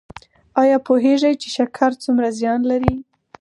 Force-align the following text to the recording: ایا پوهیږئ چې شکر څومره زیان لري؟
ایا 0.61 0.77
پوهیږئ 0.87 1.33
چې 1.41 1.47
شکر 1.55 1.91
څومره 2.03 2.27
زیان 2.39 2.59
لري؟ 2.71 2.95